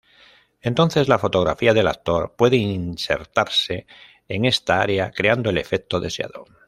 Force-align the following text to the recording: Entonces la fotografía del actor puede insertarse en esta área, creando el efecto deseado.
Entonces 0.63 1.07
la 1.07 1.19
fotografía 1.19 1.75
del 1.75 1.85
actor 1.87 2.33
puede 2.35 2.55
insertarse 2.55 3.85
en 4.27 4.45
esta 4.45 4.81
área, 4.81 5.11
creando 5.11 5.51
el 5.51 5.59
efecto 5.59 5.99
deseado. 5.99 6.45